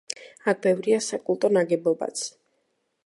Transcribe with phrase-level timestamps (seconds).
[0.53, 2.25] აქ ბევრია საკულტო ნაგებობაც.